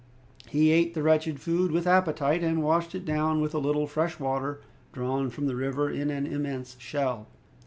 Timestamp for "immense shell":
6.25-7.27